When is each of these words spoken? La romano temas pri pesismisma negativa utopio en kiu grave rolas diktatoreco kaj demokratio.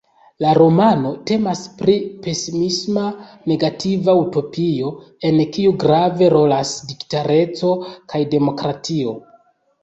La 0.43 0.51
romano 0.57 1.09
temas 1.31 1.59
pri 1.81 1.97
pesismisma 2.27 3.03
negativa 3.51 4.15
utopio 4.21 4.89
en 5.31 5.43
kiu 5.59 5.75
grave 5.85 6.31
rolas 6.37 6.73
diktatoreco 6.93 7.71
kaj 8.15 8.25
demokratio. 8.35 9.17